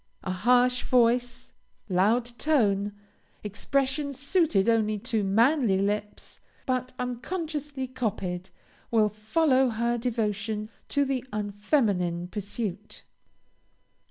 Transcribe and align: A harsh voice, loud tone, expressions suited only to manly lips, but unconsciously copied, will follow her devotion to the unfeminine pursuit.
A 0.23 0.31
harsh 0.31 0.81
voice, 0.81 1.53
loud 1.87 2.25
tone, 2.39 2.91
expressions 3.43 4.17
suited 4.19 4.67
only 4.67 4.97
to 4.97 5.23
manly 5.23 5.77
lips, 5.79 6.39
but 6.65 6.91
unconsciously 6.97 7.85
copied, 7.87 8.49
will 8.89 9.09
follow 9.09 9.69
her 9.69 9.99
devotion 9.99 10.71
to 10.89 11.05
the 11.05 11.23
unfeminine 11.31 12.29
pursuit. 12.29 13.03